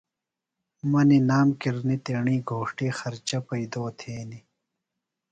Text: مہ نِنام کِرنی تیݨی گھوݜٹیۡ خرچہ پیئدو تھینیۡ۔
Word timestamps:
مہ 0.89 1.01
نِنام 1.07 1.47
کِرنی 1.59 1.97
تیݨی 2.05 2.37
گھوݜٹیۡ 2.47 2.93
خرچہ 2.99 3.37
پیئدو 3.47 3.83
تھینیۡ۔ 3.99 4.45